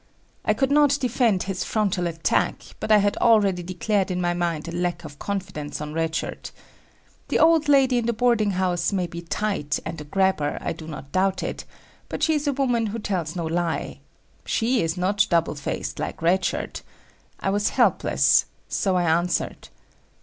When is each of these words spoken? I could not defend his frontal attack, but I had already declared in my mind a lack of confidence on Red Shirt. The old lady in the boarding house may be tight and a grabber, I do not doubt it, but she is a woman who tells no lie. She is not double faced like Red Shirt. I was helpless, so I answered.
I 0.43 0.55
could 0.55 0.71
not 0.71 0.97
defend 0.99 1.43
his 1.43 1.63
frontal 1.63 2.07
attack, 2.07 2.63
but 2.79 2.91
I 2.91 2.97
had 2.97 3.17
already 3.17 3.61
declared 3.61 4.09
in 4.09 4.19
my 4.19 4.33
mind 4.33 4.67
a 4.67 4.71
lack 4.71 5.05
of 5.05 5.19
confidence 5.19 5.79
on 5.79 5.93
Red 5.93 6.15
Shirt. 6.15 6.51
The 7.27 7.37
old 7.37 7.69
lady 7.69 7.99
in 7.99 8.07
the 8.07 8.11
boarding 8.11 8.49
house 8.57 8.91
may 8.91 9.05
be 9.05 9.21
tight 9.21 9.77
and 9.85 10.01
a 10.01 10.03
grabber, 10.03 10.57
I 10.59 10.73
do 10.73 10.87
not 10.87 11.11
doubt 11.11 11.43
it, 11.43 11.65
but 12.09 12.23
she 12.23 12.33
is 12.33 12.47
a 12.47 12.53
woman 12.53 12.87
who 12.87 12.97
tells 12.97 13.35
no 13.35 13.45
lie. 13.45 13.99
She 14.43 14.81
is 14.81 14.97
not 14.97 15.27
double 15.29 15.53
faced 15.53 15.99
like 15.99 16.23
Red 16.23 16.43
Shirt. 16.43 16.81
I 17.39 17.51
was 17.51 17.69
helpless, 17.69 18.45
so 18.69 18.95
I 18.95 19.03
answered. 19.03 19.69